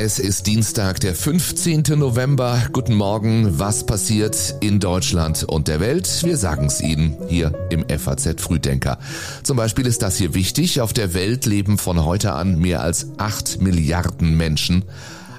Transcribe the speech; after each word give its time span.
Es 0.00 0.20
ist 0.20 0.46
Dienstag, 0.46 1.00
der 1.00 1.12
15. 1.12 1.82
November. 1.96 2.62
Guten 2.72 2.94
Morgen. 2.94 3.58
Was 3.58 3.84
passiert 3.84 4.54
in 4.60 4.78
Deutschland 4.78 5.42
und 5.42 5.66
der 5.66 5.80
Welt? 5.80 6.22
Wir 6.22 6.36
sagen 6.36 6.66
es 6.66 6.80
Ihnen 6.80 7.16
hier 7.26 7.52
im 7.70 7.84
FAZ 7.88 8.40
Frühdenker. 8.40 9.00
Zum 9.42 9.56
Beispiel 9.56 9.88
ist 9.88 10.02
das 10.02 10.16
hier 10.16 10.34
wichtig. 10.34 10.80
Auf 10.80 10.92
der 10.92 11.14
Welt 11.14 11.46
leben 11.46 11.78
von 11.78 12.04
heute 12.04 12.32
an 12.34 12.60
mehr 12.60 12.80
als 12.80 13.08
8 13.18 13.60
Milliarden 13.60 14.36
Menschen. 14.36 14.84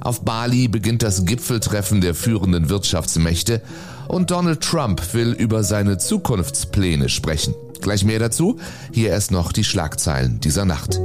Auf 0.01 0.25
Bali 0.25 0.67
beginnt 0.67 1.03
das 1.03 1.23
Gipfeltreffen 1.23 2.01
der 2.01 2.13
führenden 2.13 2.67
Wirtschaftsmächte 2.69 3.61
und 4.09 4.29
Donald 4.29 4.59
Trump 4.59 5.13
will 5.13 5.31
über 5.31 5.63
seine 5.63 5.99
Zukunftspläne 5.99 7.07
sprechen. 7.07 7.55
Gleich 7.79 8.03
mehr 8.03 8.19
dazu. 8.19 8.59
Hier 8.91 9.11
erst 9.11 9.31
noch 9.31 9.53
die 9.53 9.63
Schlagzeilen 9.63 10.41
dieser 10.41 10.65
Nacht. 10.65 10.99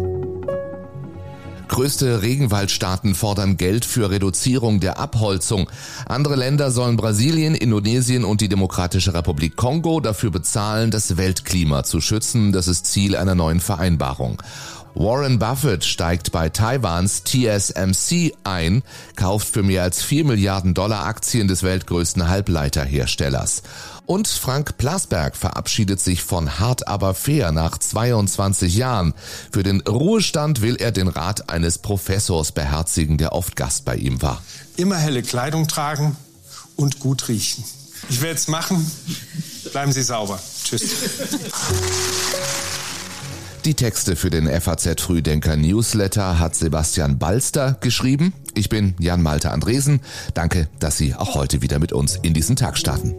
Größte 1.74 2.22
Regenwaldstaaten 2.22 3.16
fordern 3.16 3.56
Geld 3.56 3.84
für 3.84 4.08
Reduzierung 4.08 4.78
der 4.78 5.00
Abholzung. 5.00 5.68
Andere 6.06 6.36
Länder 6.36 6.70
sollen 6.70 6.96
Brasilien, 6.96 7.56
Indonesien 7.56 8.24
und 8.24 8.40
die 8.40 8.48
Demokratische 8.48 9.12
Republik 9.12 9.56
Kongo 9.56 9.98
dafür 9.98 10.30
bezahlen, 10.30 10.92
das 10.92 11.16
Weltklima 11.16 11.82
zu 11.82 12.00
schützen. 12.00 12.52
Das 12.52 12.68
ist 12.68 12.86
Ziel 12.86 13.16
einer 13.16 13.34
neuen 13.34 13.58
Vereinbarung. 13.58 14.40
Warren 14.94 15.40
Buffett 15.40 15.84
steigt 15.84 16.30
bei 16.30 16.48
Taiwans 16.48 17.24
TSMC 17.24 18.32
ein, 18.44 18.84
kauft 19.16 19.48
für 19.48 19.64
mehr 19.64 19.82
als 19.82 20.04
4 20.04 20.24
Milliarden 20.24 20.74
Dollar 20.74 21.04
Aktien 21.04 21.48
des 21.48 21.64
weltgrößten 21.64 22.28
Halbleiterherstellers. 22.28 23.64
Und 24.06 24.28
Frank 24.28 24.76
Plasberg 24.76 25.34
verabschiedet 25.34 26.00
sich 26.00 26.22
von 26.22 26.58
Hart 26.58 26.88
aber 26.88 27.14
fair 27.14 27.52
nach 27.52 27.78
22 27.78 28.74
Jahren. 28.74 29.14
Für 29.50 29.62
den 29.62 29.80
Ruhestand 29.80 30.60
will 30.60 30.76
er 30.76 30.92
den 30.92 31.08
Rat 31.08 31.48
eines 31.48 31.78
Professors 31.78 32.52
beherzigen, 32.52 33.16
der 33.16 33.32
oft 33.32 33.56
Gast 33.56 33.84
bei 33.84 33.96
ihm 33.96 34.20
war. 34.20 34.42
Immer 34.76 34.96
helle 34.96 35.22
Kleidung 35.22 35.68
tragen 35.68 36.16
und 36.76 37.00
gut 37.00 37.28
riechen. 37.28 37.64
Ich 38.10 38.20
werde 38.20 38.36
es 38.36 38.48
machen. 38.48 38.90
Bleiben 39.72 39.92
Sie 39.92 40.02
sauber. 40.02 40.38
Tschüss. 40.64 40.82
Die 43.64 43.72
Texte 43.72 44.14
für 44.14 44.28
den 44.28 44.46
FAZ 44.60 45.00
Frühdenker 45.00 45.56
Newsletter 45.56 46.38
hat 46.38 46.54
Sebastian 46.54 47.18
Balster 47.18 47.78
geschrieben. 47.80 48.34
Ich 48.52 48.68
bin 48.68 48.94
Jan 48.98 49.22
Malte 49.22 49.50
Andresen. 49.50 50.00
Danke, 50.34 50.68
dass 50.80 50.98
Sie 50.98 51.14
auch 51.14 51.34
heute 51.34 51.62
wieder 51.62 51.78
mit 51.78 51.92
uns 51.92 52.18
in 52.20 52.34
diesen 52.34 52.56
Tag 52.56 52.76
starten. 52.76 53.14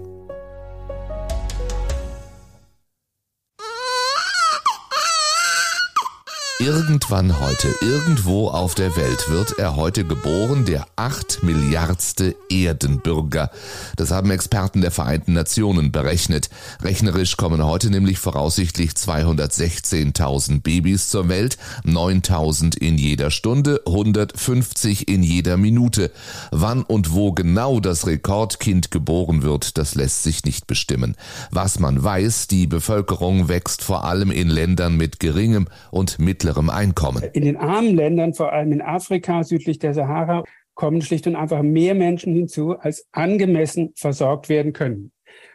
Irgendwann 6.65 7.39
heute, 7.39 7.75
irgendwo 7.79 8.47
auf 8.47 8.73
der 8.73 8.95
Welt 8.97 9.29
wird 9.29 9.59
er 9.59 9.75
heute 9.75 10.03
geboren, 10.03 10.65
der 10.65 10.87
acht 10.95 11.43
Milliardste 11.43 12.35
Erdenbürger. 12.49 13.51
Das 13.97 14.09
haben 14.09 14.31
Experten 14.31 14.81
der 14.81 14.89
Vereinten 14.89 15.33
Nationen 15.33 15.91
berechnet. 15.91 16.49
Rechnerisch 16.81 17.37
kommen 17.37 17.63
heute 17.63 17.91
nämlich 17.91 18.17
voraussichtlich 18.17 18.93
216.000 18.93 20.63
Babys 20.63 21.09
zur 21.09 21.29
Welt, 21.29 21.59
9.000 21.83 22.79
in 22.79 22.97
jeder 22.97 23.29
Stunde, 23.29 23.81
150 23.85 25.07
in 25.07 25.21
jeder 25.21 25.57
Minute. 25.57 26.09
Wann 26.49 26.81
und 26.81 27.13
wo 27.13 27.31
genau 27.31 27.79
das 27.79 28.07
Rekordkind 28.07 28.89
geboren 28.89 29.43
wird, 29.43 29.77
das 29.77 29.93
lässt 29.93 30.23
sich 30.23 30.45
nicht 30.45 30.65
bestimmen. 30.65 31.15
Was 31.51 31.77
man 31.77 32.03
weiß, 32.03 32.47
die 32.47 32.65
Bevölkerung 32.65 33.49
wächst 33.49 33.83
vor 33.83 34.05
allem 34.05 34.31
in 34.31 34.49
Ländern 34.49 34.97
mit 34.97 35.19
geringem 35.19 35.67
und 35.91 36.17
mittlerem 36.17 36.54
mittlerem 36.55 36.69
Einkommen. 36.69 37.23
In 37.33 37.43
den 37.43 37.57
armen 37.57 37.95
Ländern, 37.95 38.33
vor 38.33 38.53
allem 38.53 38.71
in 38.71 38.81
Afrika 38.81 39.43
südlich 39.43 39.79
der 39.79 39.93
Sahara, 39.93 40.43
kommen 40.73 41.01
schlicht 41.01 41.27
und 41.27 41.35
einfach 41.35 41.61
mehr 41.61 41.95
Menschen 41.95 42.33
hinzu, 42.33 42.77
als 42.77 43.07
angemessen 43.11 43.93
versorgt 43.95 44.49
werden 44.49 44.73
können. 44.73 45.11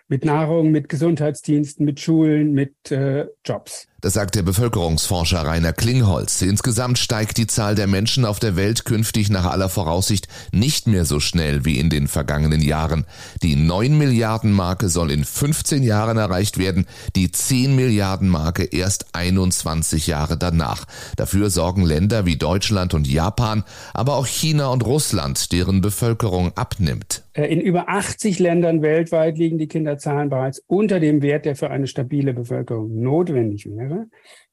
Mit 0.08 0.24
Nahrung, 0.24 0.70
mit 0.70 0.88
Gesundheitsdiensten, 0.88 1.84
mit 1.84 2.00
Schulen, 2.00 2.52
mit 2.52 2.90
äh, 2.90 3.26
Jobs. 3.44 3.86
Das 4.02 4.14
sagt 4.14 4.34
der 4.34 4.42
Bevölkerungsforscher 4.42 5.44
Rainer 5.44 5.74
Klingholz. 5.74 6.40
Insgesamt 6.40 6.96
steigt 6.96 7.36
die 7.36 7.46
Zahl 7.46 7.74
der 7.74 7.86
Menschen 7.86 8.24
auf 8.24 8.38
der 8.38 8.56
Welt 8.56 8.86
künftig 8.86 9.28
nach 9.28 9.44
aller 9.44 9.68
Voraussicht 9.68 10.26
nicht 10.52 10.86
mehr 10.86 11.04
so 11.04 11.20
schnell 11.20 11.66
wie 11.66 11.78
in 11.78 11.90
den 11.90 12.08
vergangenen 12.08 12.62
Jahren. 12.62 13.04
Die 13.42 13.56
9 13.56 13.98
Milliarden 13.98 14.52
Marke 14.52 14.88
soll 14.88 15.10
in 15.10 15.24
15 15.24 15.82
Jahren 15.82 16.16
erreicht 16.16 16.56
werden, 16.56 16.86
die 17.14 17.30
10 17.30 17.76
Milliarden 17.76 18.30
Marke 18.30 18.64
erst 18.64 19.14
21 19.14 20.06
Jahre 20.06 20.38
danach. 20.38 20.86
Dafür 21.16 21.50
sorgen 21.50 21.84
Länder 21.84 22.24
wie 22.24 22.36
Deutschland 22.36 22.94
und 22.94 23.06
Japan, 23.06 23.64
aber 23.92 24.14
auch 24.14 24.26
China 24.26 24.68
und 24.68 24.86
Russland, 24.86 25.52
deren 25.52 25.82
Bevölkerung 25.82 26.52
abnimmt. 26.56 27.22
Äh, 27.34 27.52
in 27.52 27.60
über 27.60 27.90
80 27.90 28.38
Ländern 28.38 28.80
weltweit 28.80 29.36
liegen 29.36 29.58
die 29.58 29.68
Kinderzahlen 29.68 30.30
bereits 30.30 30.62
unter 30.66 31.00
dem 31.00 31.20
Wert, 31.20 31.44
der 31.44 31.54
für 31.54 31.70
eine 31.70 31.86
stabile 31.86 32.32
Bevölkerung 32.32 32.98
notwendig 32.98 33.66
wäre 33.66 33.89
wäre. 33.90 34.06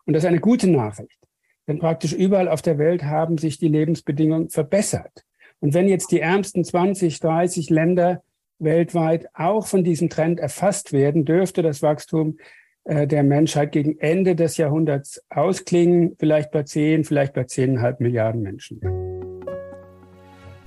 Und 0.06 0.14
das 0.14 0.24
ist 0.24 0.28
eine 0.28 0.40
gute 0.40 0.70
Nachricht. 0.70 1.20
Denn 1.68 1.80
praktisch 1.80 2.14
überall 2.14 2.48
auf 2.48 2.62
der 2.62 2.78
Welt 2.78 3.04
haben 3.04 3.38
sich 3.38 3.58
die 3.58 3.68
Lebensbedingungen 3.68 4.50
verbessert. 4.50 5.26
Und 5.60 5.74
wenn 5.74 5.88
jetzt 5.88 6.12
die 6.12 6.22
ärmsten 6.22 6.64
20, 6.64 7.20
30 7.20 7.70
Länder 7.70 8.24
weltweit 8.60 9.28
auch 9.34 9.68
von 9.68 9.84
diesem 9.84 10.10
Trend 10.10 10.40
erfasst 10.40 10.94
werden, 10.94 11.26
dürfte 11.26 11.62
das 11.62 11.82
Wachstum 11.82 12.38
äh, 12.86 13.06
der 13.06 13.24
Menschheit 13.24 13.72
gegen 13.72 14.00
Ende 14.00 14.36
des 14.36 14.58
Jahrhunderts 14.58 15.22
ausklingen, 15.30 16.16
vielleicht 16.18 16.52
bei 16.52 16.64
10, 16.64 17.04
vielleicht 17.04 17.34
bei 17.34 17.42
10,5 17.42 17.96
Milliarden 18.00 18.42
Menschen. 18.42 18.82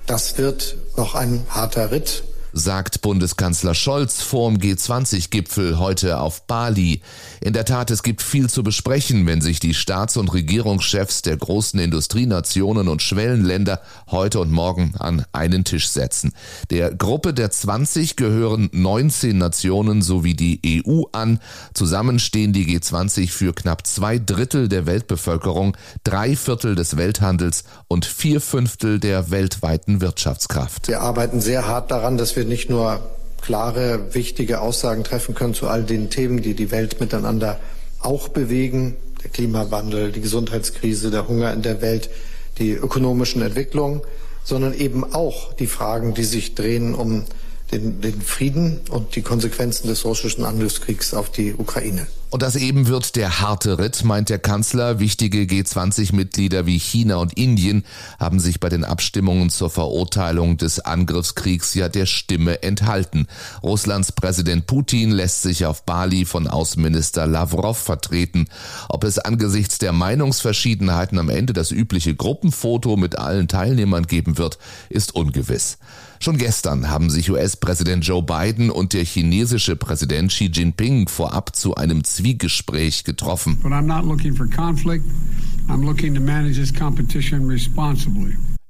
Das 0.07 0.37
wird 0.37 0.77
noch 0.97 1.15
ein 1.15 1.41
harter 1.49 1.91
Ritt 1.91 2.23
sagt 2.53 3.01
Bundeskanzler 3.01 3.73
Scholz 3.73 4.21
vorm 4.21 4.57
G20-Gipfel 4.57 5.79
heute 5.79 6.19
auf 6.19 6.47
Bali. 6.47 7.01
In 7.39 7.53
der 7.53 7.65
Tat, 7.65 7.91
es 7.91 8.03
gibt 8.03 8.21
viel 8.21 8.49
zu 8.49 8.63
besprechen, 8.63 9.25
wenn 9.25 9.41
sich 9.41 9.59
die 9.59 9.73
Staats- 9.73 10.17
und 10.17 10.33
Regierungschefs 10.33 11.21
der 11.21 11.37
großen 11.37 11.79
Industrienationen 11.79 12.87
und 12.87 13.01
Schwellenländer 13.01 13.81
heute 14.09 14.39
und 14.39 14.51
morgen 14.51 14.93
an 14.99 15.25
einen 15.31 15.63
Tisch 15.63 15.89
setzen. 15.89 16.33
Der 16.69 16.93
Gruppe 16.93 17.33
der 17.33 17.51
20 17.51 18.15
gehören 18.15 18.69
19 18.73 19.37
Nationen 19.37 20.01
sowie 20.01 20.33
die 20.33 20.83
EU 20.85 21.03
an. 21.11 21.39
Zusammen 21.73 22.19
stehen 22.19 22.53
die 22.53 22.65
G20 22.65 23.29
für 23.29 23.53
knapp 23.53 23.87
zwei 23.87 24.19
Drittel 24.19 24.67
der 24.67 24.85
Weltbevölkerung, 24.85 25.77
drei 26.03 26.35
Viertel 26.35 26.75
des 26.75 26.97
Welthandels 26.97 27.63
und 27.87 28.05
vier 28.05 28.41
Fünftel 28.41 28.99
der 28.99 29.31
weltweiten 29.31 30.01
Wirtschaftskraft. 30.01 30.87
Wir 30.87 31.01
arbeiten 31.01 31.41
sehr 31.41 31.67
hart 31.67 31.91
daran, 31.91 32.17
dass 32.17 32.35
wir 32.35 32.40
wir 32.41 32.47
nicht 32.47 32.71
nur 32.71 32.99
klare, 33.41 34.15
wichtige 34.15 34.61
Aussagen 34.61 35.03
treffen 35.03 35.35
können 35.35 35.53
zu 35.53 35.67
all 35.67 35.83
den 35.83 36.09
Themen, 36.09 36.41
die 36.41 36.55
die 36.55 36.71
Welt 36.71 36.99
miteinander 36.99 37.59
auch 37.99 38.29
bewegen, 38.29 38.95
der 39.23 39.29
Klimawandel, 39.29 40.11
die 40.11 40.21
Gesundheitskrise, 40.21 41.11
der 41.11 41.27
Hunger 41.27 41.53
in 41.53 41.61
der 41.61 41.81
Welt, 41.81 42.09
die 42.57 42.71
ökonomischen 42.71 43.43
Entwicklungen, 43.43 44.01
sondern 44.43 44.73
eben 44.73 45.13
auch 45.13 45.53
die 45.53 45.67
Fragen, 45.67 46.15
die 46.15 46.23
sich 46.23 46.55
drehen 46.55 46.95
um 46.95 47.25
den, 47.71 48.01
den 48.01 48.21
Frieden 48.21 48.81
und 48.89 49.15
die 49.15 49.21
Konsequenzen 49.21 49.87
des 49.87 50.03
russischen 50.03 50.43
Angriffskriegs 50.43 51.13
auf 51.13 51.29
die 51.31 51.53
Ukraine. 51.53 52.07
Und 52.31 52.43
das 52.43 52.55
eben 52.55 52.87
wird 52.87 53.17
der 53.17 53.41
harte 53.41 53.77
Ritt, 53.77 54.05
meint 54.05 54.29
der 54.29 54.39
Kanzler. 54.39 55.01
Wichtige 55.01 55.39
G20-Mitglieder 55.41 56.65
wie 56.65 56.79
China 56.79 57.17
und 57.17 57.33
Indien 57.33 57.83
haben 58.19 58.39
sich 58.39 58.61
bei 58.61 58.69
den 58.69 58.85
Abstimmungen 58.85 59.49
zur 59.49 59.69
Verurteilung 59.69 60.55
des 60.55 60.79
Angriffskriegs 60.79 61.73
ja 61.73 61.89
der 61.89 62.05
Stimme 62.05 62.63
enthalten. 62.63 63.27
Russlands 63.61 64.13
Präsident 64.13 64.65
Putin 64.65 65.11
lässt 65.11 65.41
sich 65.41 65.65
auf 65.65 65.83
Bali 65.83 66.23
von 66.23 66.47
Außenminister 66.47 67.27
Lavrov 67.27 67.77
vertreten. 67.77 68.47
Ob 68.87 69.03
es 69.03 69.19
angesichts 69.19 69.77
der 69.79 69.91
Meinungsverschiedenheiten 69.91 71.19
am 71.19 71.27
Ende 71.27 71.51
das 71.51 71.71
übliche 71.71 72.15
Gruppenfoto 72.15 72.95
mit 72.95 73.19
allen 73.19 73.49
Teilnehmern 73.49 74.07
geben 74.07 74.37
wird, 74.37 74.57
ist 74.89 75.15
ungewiss. 75.15 75.79
Schon 76.23 76.37
gestern 76.37 76.87
haben 76.87 77.09
sich 77.09 77.31
US-Präsident 77.31 78.05
Joe 78.05 78.21
Biden 78.21 78.69
und 78.69 78.93
der 78.93 79.03
chinesische 79.03 79.75
Präsident 79.75 80.29
Xi 80.31 80.51
Jinping 80.53 81.07
vorab 81.07 81.55
zu 81.55 81.73
einem 81.73 82.03
Zwiegespräch 82.21 83.03
getroffen. 83.03 83.57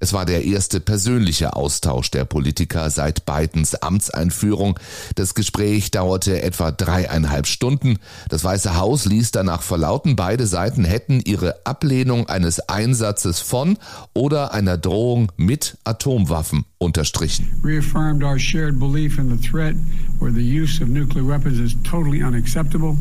Es 0.04 0.14
war 0.14 0.26
der 0.26 0.46
erste 0.46 0.80
persönliche 0.80 1.56
Austausch 1.56 2.10
der 2.12 2.24
Politiker 2.26 2.90
seit 2.90 3.26
Bidens 3.26 3.76
Amtseinführung. 3.76 4.80
Das 5.16 5.36
Gespräch 5.36 5.92
dauerte 5.92 6.42
etwa 6.42 6.72
dreieinhalb 6.72 7.46
Stunden. 7.46 7.98
Das 8.30 8.44
Weiße 8.44 8.78
Haus 8.78 9.06
ließ 9.06 9.32
danach 9.32 9.62
verlauten, 9.62 10.16
beide 10.16 10.48
Seiten 10.48 10.86
hätten 10.86 11.20
ihre 11.20 11.66
Ablehnung 11.66 12.30
eines 12.30 12.62
Einsatzes 12.70 13.42
von 13.42 13.78
oder 14.14 14.54
einer 14.54 14.78
Drohung 14.78 15.32
mit 15.36 15.78
Atomwaffen 15.84 16.64
unterstrichen. 16.78 17.52
Reaffirmed 17.64 18.24
our 18.24 18.40
shared 18.40 18.80
belief 18.80 19.20
in 19.20 19.30
the 19.30 19.38
threat 19.38 19.76
where 20.20 20.34
the 20.34 20.42
use 20.42 20.82
of 20.82 20.88
nuclear 20.88 21.28
weapons 21.28 21.60
is 21.60 21.76
totally 21.84 22.24
unacceptable. 22.24 22.98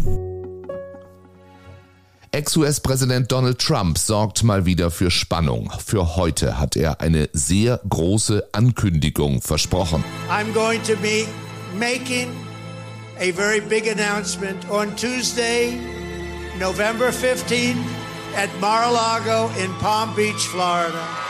Ex-US-Präsident 2.33 3.33
Donald 3.33 3.59
Trump 3.59 3.99
sorgt 3.99 4.45
mal 4.45 4.65
wieder 4.65 4.93
für 4.93 5.11
Spannung. 5.11 5.73
Für 5.85 6.15
heute 6.15 6.61
hat 6.61 6.77
er 6.77 7.01
eine 7.01 7.29
sehr 7.33 7.81
große 7.89 8.47
Ankündigung 8.53 9.43
versprochen. 9.43 10.05
I'm 10.31 10.53
going 10.55 10.81
to 10.85 10.95
be 11.03 11.27
making 11.77 12.29
a 13.19 13.33
very 13.33 13.61
big 13.61 13.89
announcement 13.89 14.71
on 14.71 14.95
Tuesday, 14.95 15.77
November 16.61 17.13
15 17.13 17.77
at 18.37 18.49
Mar-a-Lago 18.61 19.51
in 19.61 19.73
Palm 19.81 20.15
Beach, 20.15 20.47
Florida. 20.47 21.30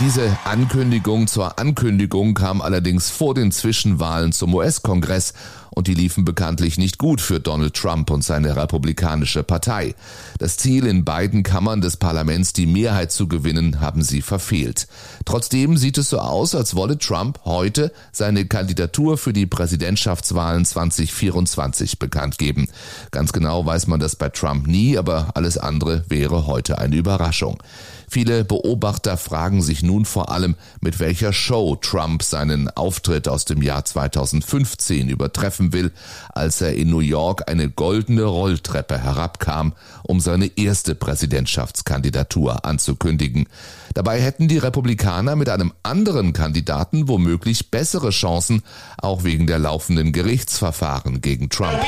Diese 0.00 0.38
Ankündigung 0.44 1.26
zur 1.26 1.58
Ankündigung 1.58 2.34
kam 2.34 2.60
allerdings 2.60 3.10
vor 3.10 3.34
den 3.34 3.50
Zwischenwahlen 3.50 4.30
zum 4.30 4.54
US-Kongress 4.54 5.32
und 5.70 5.88
die 5.88 5.94
liefen 5.94 6.24
bekanntlich 6.24 6.78
nicht 6.78 6.98
gut 6.98 7.20
für 7.20 7.40
Donald 7.40 7.74
Trump 7.74 8.10
und 8.10 8.22
seine 8.22 8.54
republikanische 8.54 9.42
Partei. 9.42 9.96
Das 10.38 10.56
Ziel, 10.56 10.86
in 10.86 11.04
beiden 11.04 11.42
Kammern 11.42 11.80
des 11.80 11.96
Parlaments 11.96 12.52
die 12.52 12.66
Mehrheit 12.66 13.10
zu 13.10 13.26
gewinnen, 13.26 13.80
haben 13.80 14.02
sie 14.02 14.22
verfehlt. 14.22 14.86
Trotzdem 15.24 15.76
sieht 15.76 15.98
es 15.98 16.10
so 16.10 16.20
aus, 16.20 16.54
als 16.54 16.76
wolle 16.76 16.98
Trump 16.98 17.40
heute 17.44 17.92
seine 18.12 18.46
Kandidatur 18.46 19.18
für 19.18 19.32
die 19.32 19.46
Präsidentschaftswahlen 19.46 20.64
2024 20.64 21.98
bekannt 21.98 22.38
geben. 22.38 22.68
Ganz 23.10 23.32
genau 23.32 23.66
weiß 23.66 23.88
man 23.88 23.98
das 23.98 24.14
bei 24.14 24.28
Trump 24.28 24.68
nie, 24.68 24.96
aber 24.96 25.32
alles 25.34 25.58
andere 25.58 26.04
wäre 26.08 26.46
heute 26.46 26.78
eine 26.78 26.96
Überraschung. 26.96 27.60
Viele 28.08 28.44
Beobachter 28.44 29.18
fragen 29.18 29.60
sich 29.60 29.82
nun 29.82 30.06
vor 30.06 30.30
allem, 30.30 30.56
mit 30.80 30.98
welcher 30.98 31.32
Show 31.32 31.76
Trump 31.76 32.22
seinen 32.22 32.70
Auftritt 32.70 33.28
aus 33.28 33.44
dem 33.44 33.60
Jahr 33.60 33.84
2015 33.84 35.08
übertreffen 35.08 35.74
will, 35.74 35.92
als 36.30 36.60
er 36.62 36.74
in 36.74 36.88
New 36.88 37.00
York 37.00 37.50
eine 37.50 37.68
goldene 37.68 38.24
Rolltreppe 38.24 38.98
herabkam, 38.98 39.74
um 40.04 40.20
seine 40.20 40.46
erste 40.56 40.94
Präsidentschaftskandidatur 40.94 42.64
anzukündigen. 42.64 43.46
Dabei 43.92 44.20
hätten 44.20 44.48
die 44.48 44.58
Republikaner 44.58 45.36
mit 45.36 45.50
einem 45.50 45.72
anderen 45.82 46.32
Kandidaten 46.32 47.08
womöglich 47.08 47.70
bessere 47.70 48.10
Chancen, 48.10 48.62
auch 48.96 49.24
wegen 49.24 49.46
der 49.46 49.58
laufenden 49.58 50.12
Gerichtsverfahren 50.12 51.20
gegen 51.20 51.50
Trump. 51.50 51.80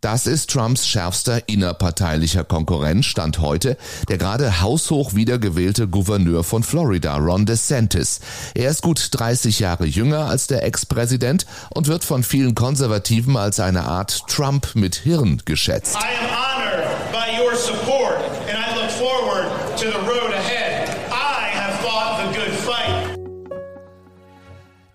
Das 0.00 0.26
ist 0.26 0.48
Trumps 0.50 0.86
schärfster 0.86 1.46
innerparteilicher 1.46 2.42
Konkurrent 2.42 3.04
Stand 3.04 3.40
heute, 3.40 3.76
der 4.08 4.16
gerade 4.16 4.62
haushoch 4.62 5.14
wiedergewählte 5.14 5.88
Gouverneur 5.88 6.42
von 6.42 6.62
Florida, 6.62 7.16
Ron 7.16 7.44
DeSantis. 7.44 8.20
Er 8.54 8.70
ist 8.70 8.80
gut 8.80 9.08
30 9.10 9.60
Jahre 9.60 9.84
jünger 9.84 10.24
als 10.24 10.46
der 10.46 10.64
Ex-Präsident 10.64 11.44
und 11.74 11.88
wird 11.88 12.04
von 12.04 12.22
vielen 12.22 12.54
Konservativen 12.54 13.36
als 13.36 13.60
eine 13.60 13.84
Art 13.84 14.22
Trump 14.26 14.74
mit 14.74 14.94
Hirn 14.94 15.42
geschätzt. 15.44 15.96
I 15.96 15.98
am 15.98 16.30
honored 16.30 17.12
by 17.12 17.38
your 17.38 17.54
support 17.54 18.16
and 18.48 18.56
I 18.56 18.80
look 18.80 18.90
forward 18.90 19.50
to 19.76 19.84
the 19.84 19.98
road 20.08 20.29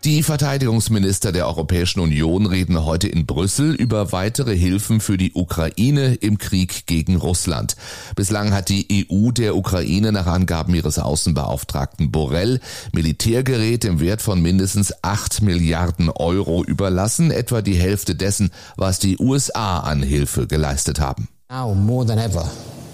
Die 0.06 0.22
Verteidigungsminister 0.22 1.32
der 1.32 1.48
Europäischen 1.48 2.00
Union 2.00 2.46
reden 2.46 2.86
heute 2.86 3.08
in 3.08 3.26
Brüssel 3.26 3.74
über 3.74 4.12
weitere 4.12 4.56
Hilfen 4.56 5.00
für 5.00 5.18
die 5.18 5.32
Ukraine 5.34 6.14
im 6.14 6.38
Krieg 6.38 6.86
gegen 6.86 7.16
Russland. 7.16 7.76
Bislang 8.16 8.54
hat 8.54 8.70
die 8.70 9.08
EU 9.12 9.32
der 9.32 9.56
Ukraine 9.56 10.12
nach 10.12 10.28
Angaben 10.28 10.76
ihres 10.76 11.00
Außenbeauftragten 11.00 12.12
Borrell 12.12 12.60
Militärgerät 12.94 13.84
im 13.84 14.00
Wert 14.00 14.22
von 14.22 14.44
mindestens 14.44 14.94
8 15.02 15.42
Milliarden 15.42 16.12
Euro 16.12 16.64
überlassen, 16.64 17.32
etwa 17.32 17.64
die 17.64 17.74
Hälfte 17.74 18.14
dessen, 18.14 18.52
was 18.78 19.00
die 19.00 19.18
USA 19.18 19.80
an 19.80 20.04
Hilfe 20.04 20.46
geleistet 20.46 21.00
haben. 21.00 21.30
Now 21.50 21.74
more 21.74 22.06
than 22.06 22.20
ever, 22.20 22.48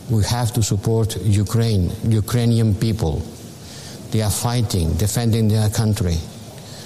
we 0.08 0.24
have 0.24 0.54
to 0.54 0.62
support 0.62 1.20
Ukraine, 1.26 1.92
Ukrainian 2.10 2.74
people. 2.74 3.22
They 4.12 4.24
are 4.24 4.32
fighting, 4.32 4.98
defending 4.98 5.50
their 5.50 5.70
country 5.70 6.18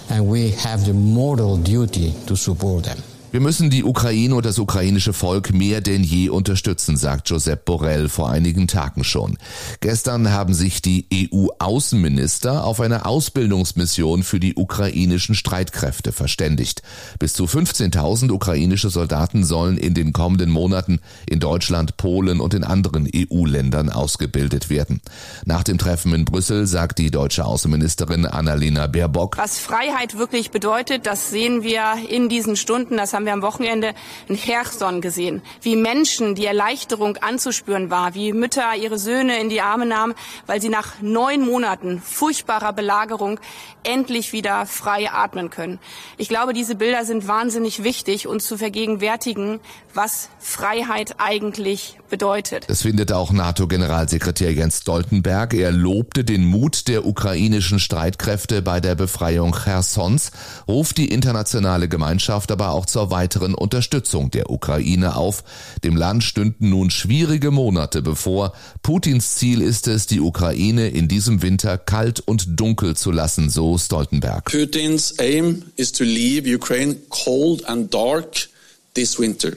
and 0.10 0.28
we 0.28 0.52
have 0.52 0.86
the 0.86 0.94
moral 0.94 1.58
duty 1.58 2.14
to 2.28 2.36
support 2.36 2.86
them. 2.86 2.98
Wir 3.36 3.42
müssen 3.42 3.70
die 3.70 3.84
Ukraine 3.84 4.34
und 4.34 4.46
das 4.46 4.60
ukrainische 4.60 5.12
Volk 5.12 5.54
mehr 5.54 5.82
denn 5.82 6.06
je 6.06 6.30
unterstützen, 6.30 6.96
sagt 6.96 7.30
Josep 7.30 7.66
Borrell 7.66 8.08
vor 8.08 8.30
einigen 8.30 8.66
Tagen 8.66 9.04
schon. 9.04 9.38
Gestern 9.82 10.32
haben 10.32 10.54
sich 10.54 10.82
die 10.82 11.06
EU-Außenminister 11.14 12.64
auf 12.64 12.80
eine 12.80 13.06
Ausbildungsmission 13.06 14.24
für 14.24 14.40
die 14.40 14.56
ukrainischen 14.56 15.36
Streitkräfte 15.36 16.14
verständigt. 16.14 16.82
Bis 17.20 17.34
zu 17.34 17.44
15.000 17.44 18.32
ukrainische 18.32 18.90
Soldaten 18.90 19.44
sollen 19.44 19.78
in 19.78 19.94
den 19.94 20.14
kommenden 20.14 20.50
Monaten 20.50 21.02
in 21.30 21.42
Deutschland, 21.42 21.98
Polen 21.98 22.40
und 22.40 22.54
in 22.54 22.64
anderen 22.64 23.06
EU-Ländern 23.14 23.90
ausgebildet 23.90 24.70
werden. 24.70 25.02
Nach 25.44 25.64
dem 25.64 25.78
Treffen 25.78 26.14
in 26.14 26.24
Brüssel 26.24 26.68
sagt 26.68 27.00
die 27.00 27.12
deutsche 27.12 27.44
Außenministerin 27.44 28.28
Annalena 28.28 28.88
Baerbock, 28.88 29.38
was 29.38 29.60
Freiheit 29.60 30.18
wirklich 30.18 30.52
bedeutet, 30.52 31.06
das 31.06 31.32
sehen 31.32 31.64
wir 31.64 31.96
in 32.10 32.30
diesen 32.30 32.56
Stunden, 32.56 32.96
das 32.96 33.14
haben 33.14 33.25
haben 33.26 33.42
wir 33.42 33.48
am 33.48 33.54
Wochenende 33.54 33.94
in 34.28 34.38
Cherson 34.38 35.02
gesehen, 35.02 35.42
wie 35.62 35.76
Menschen 35.76 36.36
die 36.36 36.46
Erleichterung 36.46 37.18
anzuspüren 37.18 37.90
war, 37.90 38.14
wie 38.14 38.34
Mütter 38.34 38.76
ihre 38.80 39.00
Söhne 39.00 39.40
in 39.40 39.50
die 39.50 39.62
Arme 39.62 39.88
nahmen, 39.88 40.14
weil 40.46 40.62
sie 40.62 40.70
nach 40.70 41.02
neun 41.02 41.42
Monaten 41.42 42.02
furchtbarer 42.02 42.74
Belagerung 42.74 43.40
endlich 43.84 44.32
wieder 44.34 44.66
frei 44.66 45.10
atmen 45.12 45.50
können. 45.50 45.80
Ich 46.18 46.30
glaube, 46.30 46.54
diese 46.54 46.76
Bilder 46.76 47.06
sind 47.06 47.28
wahnsinnig 47.28 47.84
wichtig, 47.84 48.28
uns 48.28 48.46
zu 48.46 48.58
vergegenwärtigen, 48.58 49.60
was 49.94 50.30
Freiheit 50.40 51.16
eigentlich 51.20 51.98
bedeutet. 52.10 52.66
Das 52.68 52.82
findet 52.82 53.12
auch 53.12 53.32
NATO-Generalsekretär 53.32 54.54
Jens 54.54 54.82
Stoltenberg. 54.82 55.54
Er 55.54 55.72
lobte 55.72 56.24
den 56.24 56.46
Mut 56.46 56.88
der 56.88 57.06
ukrainischen 57.06 57.80
Streitkräfte 57.80 58.62
bei 58.62 58.80
der 58.80 58.96
Befreiung 58.96 59.54
Chersons, 59.54 60.32
ruft 60.68 60.98
die 60.98 61.10
internationale 61.10 61.88
Gemeinschaft 61.88 62.52
aber 62.52 62.72
auch 62.72 62.86
zur 62.86 63.12
weiteren 63.16 63.56
Unterstützung 63.56 64.30
der 64.30 64.50
Ukraine 64.50 65.16
auf. 65.16 65.46
Dem 65.86 65.96
Land 65.96 66.22
stünden 66.22 66.70
nun 66.70 66.90
schwierige 66.90 67.50
Monate 67.50 68.02
bevor. 68.02 68.52
Putins 68.84 69.36
Ziel 69.36 69.62
ist 69.62 69.88
es, 69.88 70.06
die 70.06 70.20
Ukraine 70.20 70.90
in 70.90 71.08
diesem 71.08 71.42
Winter 71.42 71.78
kalt 71.78 72.20
und 72.20 72.60
dunkel 72.60 72.98
zu 72.98 73.12
lassen, 73.12 73.50
so 73.50 73.78
Stoltenberg. 73.78 74.52
Putin's 74.52 75.18
aim 75.20 75.64
is 75.78 75.94
to 75.94 76.04
leave 76.04 76.46
Ukraine 76.54 76.98
cold 77.10 77.64
and 77.70 77.94
dark 77.94 78.50
this 78.96 79.18
winter. 79.18 79.54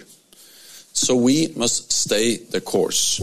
So 0.92 1.16
we 1.16 1.50
must 1.56 1.90
stay 1.92 2.40
the 2.52 2.60
course. 2.60 3.20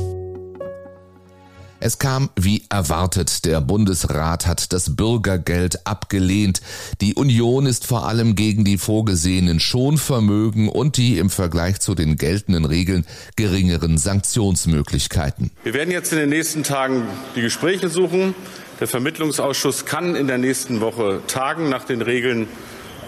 Es 1.85 1.99
kam 1.99 2.31
wie 2.35 2.63
erwartet. 2.67 3.45
Der 3.45 3.61
Bundesrat 3.61 4.47
hat 4.47 4.73
das 4.73 4.95
Bürgergeld 4.95 5.85
abgelehnt. 5.85 6.61
Die 6.99 7.13
Union 7.13 7.67
ist 7.67 7.85
vor 7.85 8.07
allem 8.07 8.33
gegen 8.33 8.65
die 8.65 8.79
vorgesehenen 8.79 9.59
Schonvermögen 9.59 10.67
und 10.67 10.97
die 10.97 11.19
im 11.19 11.29
Vergleich 11.29 11.79
zu 11.81 11.93
den 11.93 12.15
geltenden 12.15 12.65
Regeln 12.65 13.05
geringeren 13.35 13.99
Sanktionsmöglichkeiten. 13.99 15.51
Wir 15.63 15.75
werden 15.75 15.91
jetzt 15.91 16.11
in 16.11 16.17
den 16.17 16.29
nächsten 16.29 16.63
Tagen 16.63 17.03
die 17.35 17.41
Gespräche 17.41 17.87
suchen. 17.87 18.33
Der 18.79 18.87
Vermittlungsausschuss 18.87 19.85
kann 19.85 20.15
in 20.15 20.25
der 20.25 20.39
nächsten 20.39 20.81
Woche 20.81 21.21
tagen 21.27 21.69
nach 21.69 21.83
den 21.83 22.01
Regeln, 22.01 22.47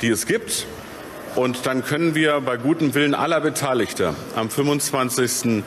die 0.03 0.09
es 0.09 0.27
gibt. 0.27 0.67
Und 1.35 1.65
dann 1.65 1.83
können 1.83 2.13
wir 2.13 2.41
bei 2.41 2.57
gutem 2.57 2.93
Willen 2.93 3.15
aller 3.15 3.41
Beteiligter 3.41 4.13
am 4.35 4.51
25. 4.51 5.63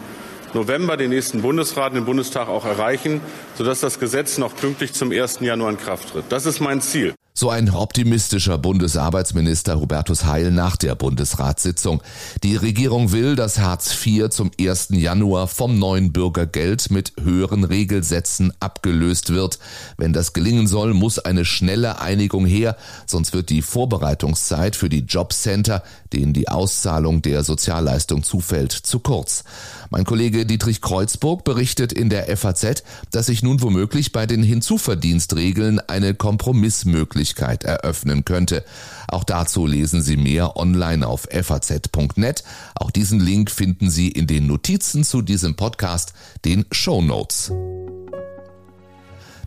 November 0.54 0.96
den 0.96 1.10
nächsten 1.10 1.42
Bundesrat, 1.42 1.94
den 1.94 2.04
Bundestag 2.04 2.48
auch 2.48 2.64
erreichen, 2.64 3.20
sodass 3.56 3.80
das 3.80 3.98
Gesetz 3.98 4.38
noch 4.38 4.54
pünktlich 4.54 4.92
zum 4.92 5.12
1. 5.12 5.40
Januar 5.40 5.70
in 5.70 5.78
Kraft 5.78 6.10
tritt. 6.10 6.24
Das 6.28 6.46
ist 6.46 6.60
mein 6.60 6.80
Ziel. 6.80 7.14
So 7.40 7.48
ein 7.48 7.70
optimistischer 7.70 8.58
Bundesarbeitsminister 8.58 9.80
Hubertus 9.80 10.26
Heil 10.26 10.50
nach 10.50 10.76
der 10.76 10.94
Bundesratssitzung. 10.94 12.02
Die 12.42 12.54
Regierung 12.54 13.12
will, 13.12 13.34
dass 13.34 13.58
Hartz 13.58 13.96
IV 14.04 14.28
zum 14.28 14.50
1. 14.60 14.88
Januar 14.90 15.48
vom 15.48 15.78
neuen 15.78 16.12
Bürgergeld 16.12 16.90
mit 16.90 17.14
höheren 17.18 17.64
Regelsätzen 17.64 18.52
abgelöst 18.60 19.32
wird. 19.32 19.58
Wenn 19.96 20.12
das 20.12 20.34
gelingen 20.34 20.66
soll, 20.66 20.92
muss 20.92 21.18
eine 21.18 21.46
schnelle 21.46 22.02
Einigung 22.02 22.44
her, 22.44 22.76
sonst 23.06 23.32
wird 23.32 23.48
die 23.48 23.62
Vorbereitungszeit 23.62 24.76
für 24.76 24.90
die 24.90 25.06
Jobcenter, 25.08 25.82
denen 26.12 26.34
die 26.34 26.48
Auszahlung 26.48 27.22
der 27.22 27.42
Sozialleistung 27.42 28.22
zufällt, 28.22 28.72
zu 28.72 28.98
kurz. 28.98 29.44
Mein 29.88 30.04
Kollege 30.04 30.44
Dietrich 30.44 30.82
Kreuzburg 30.82 31.44
berichtet 31.44 31.92
in 31.94 32.10
der 32.10 32.36
FAZ, 32.36 32.84
dass 33.10 33.26
sich 33.26 33.42
nun 33.42 33.62
womöglich 33.62 34.12
bei 34.12 34.26
den 34.26 34.42
Hinzuverdienstregeln 34.42 35.80
eine 35.80 36.14
Kompromissmöglichkeit 36.14 37.29
eröffnen 37.38 38.24
könnte. 38.24 38.64
Auch 39.08 39.24
dazu 39.24 39.66
lesen 39.66 40.02
Sie 40.02 40.16
mehr 40.16 40.56
online 40.56 41.06
auf 41.06 41.28
faz.net. 41.30 42.44
Auch 42.74 42.90
diesen 42.90 43.20
Link 43.20 43.50
finden 43.50 43.90
Sie 43.90 44.08
in 44.08 44.26
den 44.26 44.46
Notizen 44.46 45.04
zu 45.04 45.22
diesem 45.22 45.56
Podcast, 45.56 46.12
den 46.44 46.64
Show 46.70 47.02
Notes. 47.02 47.52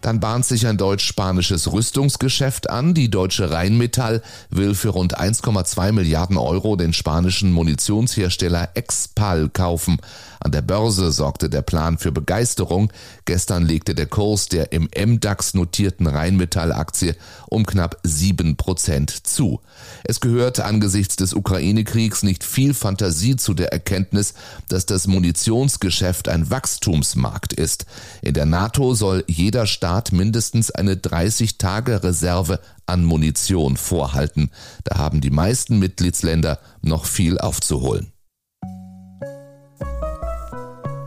Dann 0.04 0.20
bahnt 0.20 0.46
sich 0.46 0.68
ein 0.68 0.78
deutsch-spanisches 0.78 1.72
Rüstungsgeschäft 1.72 2.70
an. 2.70 2.94
Die 2.94 3.10
deutsche 3.10 3.52
Rheinmetall 3.52 4.22
will 4.50 4.76
für 4.76 4.90
rund 4.90 5.18
1,2 5.18 5.94
Milliarden 5.94 6.38
Euro 6.38 6.76
den 6.76 6.92
spanischen 6.92 7.54
Munitionshersteller 7.54 8.72
Expal 8.74 9.48
kaufen. 9.48 10.00
An 10.44 10.52
der 10.52 10.62
Börse 10.62 11.14
sorgte 11.14 11.50
der 11.50 11.62
Plan 11.62 11.98
für 11.98 12.12
Begeisterung. 12.12 12.92
Gestern 13.24 13.66
legte 13.66 13.96
der 13.96 14.08
Kurs 14.08 14.50
der 14.50 14.74
im 14.74 14.90
MDAX 14.94 15.54
notierten 15.54 16.06
Rheinmetall-Aktie 16.06 17.16
um 17.48 17.66
knapp 17.66 17.98
sieben 18.04 18.58
Prozent 18.58 19.26
zu. 19.26 19.62
Es 20.04 20.20
gehört 20.20 20.60
angesichts 20.60 21.16
des 21.16 21.34
Ukraine-Kriegs 21.34 22.24
nicht 22.24 22.44
viel 22.44 22.74
Fantasie 22.74 23.38
zu 23.38 23.54
der 23.54 23.72
Erkenntnis, 23.72 24.34
dass 24.68 24.86
das 24.86 25.08
Munitionsgeschäft 25.08 26.28
ein 26.28 26.50
Wachstumsmarkt 26.50 27.54
ist. 27.54 27.86
In 28.22 28.34
der 28.34 28.46
NATO 28.46 28.96
soll 28.96 29.24
jeder 29.28 29.66
Staat 29.66 30.12
mindestens 30.12 30.72
eine 30.72 30.96
30-Tage-Reserve 30.96 32.60
an 32.86 33.06
Munition 33.06 33.78
vorhalten. 33.78 34.50
Da 34.84 34.98
haben 34.98 35.22
die 35.22 35.30
meisten 35.30 35.80
Mitgliedsländer 35.80 36.60
noch 36.82 37.06
viel 37.06 37.38
aufzuholen. 37.38 38.13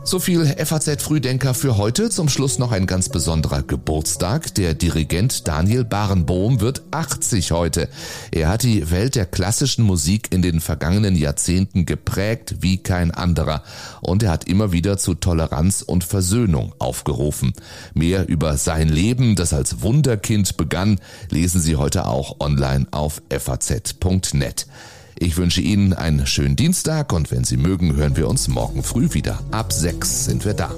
So 0.06 0.20
viel 0.20 0.46
FAZ 0.46 1.02
Frühdenker 1.02 1.52
für 1.52 1.78
heute. 1.78 2.10
Zum 2.10 2.28
Schluss 2.28 2.60
noch 2.60 2.70
ein 2.70 2.86
ganz 2.86 3.08
besonderer 3.08 3.64
Geburtstag. 3.64 4.54
Der 4.54 4.74
Dirigent 4.74 5.48
Daniel 5.48 5.82
Barenbohm 5.82 6.60
wird 6.60 6.84
80 6.92 7.50
heute. 7.50 7.88
Er 8.30 8.48
hat 8.48 8.62
die 8.62 8.88
Welt 8.92 9.16
der 9.16 9.26
klassischen 9.26 9.84
Musik 9.84 10.28
in 10.32 10.42
den 10.42 10.60
vergangenen 10.60 11.16
Jahrzehnten 11.16 11.86
geprägt 11.86 12.58
wie 12.60 12.76
kein 12.76 13.10
anderer. 13.10 13.64
Und 14.00 14.22
er 14.22 14.30
hat 14.30 14.44
immer 14.44 14.70
wieder 14.70 14.96
zu 14.96 15.14
Toleranz 15.14 15.82
und 15.82 16.04
Versöhnung 16.04 16.72
aufgerufen. 16.78 17.52
Mehr 17.92 18.28
über 18.28 18.58
sein 18.58 18.88
Leben, 18.88 19.34
das 19.34 19.52
als 19.52 19.82
Wunderkind 19.82 20.56
begann, 20.56 21.00
lesen 21.30 21.60
Sie 21.60 21.74
heute 21.74 22.06
auch 22.06 22.38
online 22.38 22.86
auf 22.92 23.22
faz.net. 23.28 24.68
Ich 25.18 25.38
wünsche 25.38 25.62
Ihnen 25.62 25.94
einen 25.94 26.26
schönen 26.26 26.56
Dienstag 26.56 27.12
und 27.12 27.30
wenn 27.30 27.44
Sie 27.44 27.56
mögen, 27.56 27.96
hören 27.96 28.16
wir 28.18 28.28
uns 28.28 28.48
morgen 28.48 28.82
früh 28.82 29.14
wieder. 29.14 29.40
Ab 29.50 29.72
sechs 29.72 30.26
sind 30.26 30.44
wir 30.44 30.52
da. 30.52 30.74